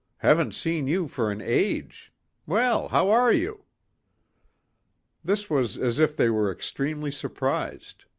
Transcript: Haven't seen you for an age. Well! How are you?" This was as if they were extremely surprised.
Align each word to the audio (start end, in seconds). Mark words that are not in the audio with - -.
Haven't 0.17 0.53
seen 0.53 0.87
you 0.87 1.07
for 1.07 1.29
an 1.29 1.41
age. 1.41 2.11
Well! 2.47 2.87
How 2.87 3.11
are 3.11 3.31
you?" 3.31 3.65
This 5.23 5.47
was 5.47 5.77
as 5.77 5.99
if 5.99 6.17
they 6.17 6.27
were 6.31 6.51
extremely 6.51 7.11
surprised. 7.11 8.05